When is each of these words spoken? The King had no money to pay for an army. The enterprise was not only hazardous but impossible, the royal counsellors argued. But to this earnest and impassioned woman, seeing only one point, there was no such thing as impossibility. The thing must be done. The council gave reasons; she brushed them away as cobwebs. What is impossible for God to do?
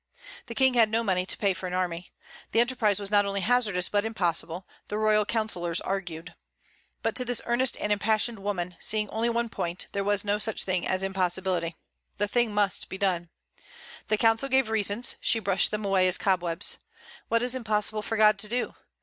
The 0.47 0.55
King 0.55 0.73
had 0.73 0.89
no 0.89 1.03
money 1.03 1.27
to 1.27 1.37
pay 1.37 1.53
for 1.53 1.67
an 1.67 1.75
army. 1.75 2.11
The 2.53 2.59
enterprise 2.59 2.99
was 2.99 3.11
not 3.11 3.23
only 3.23 3.41
hazardous 3.41 3.87
but 3.87 4.03
impossible, 4.03 4.65
the 4.87 4.97
royal 4.97 5.25
counsellors 5.25 5.79
argued. 5.79 6.33
But 7.03 7.13
to 7.17 7.23
this 7.23 7.39
earnest 7.45 7.77
and 7.79 7.91
impassioned 7.91 8.39
woman, 8.39 8.77
seeing 8.79 9.07
only 9.11 9.29
one 9.29 9.47
point, 9.47 9.85
there 9.91 10.03
was 10.03 10.25
no 10.25 10.39
such 10.39 10.63
thing 10.63 10.87
as 10.87 11.03
impossibility. 11.03 11.75
The 12.17 12.27
thing 12.27 12.51
must 12.51 12.89
be 12.89 12.97
done. 12.97 13.29
The 14.07 14.17
council 14.17 14.49
gave 14.49 14.69
reasons; 14.69 15.17
she 15.21 15.37
brushed 15.37 15.69
them 15.69 15.85
away 15.85 16.07
as 16.07 16.17
cobwebs. 16.17 16.79
What 17.27 17.43
is 17.43 17.53
impossible 17.53 18.01
for 18.01 18.17
God 18.17 18.39
to 18.39 18.47
do? 18.49 18.73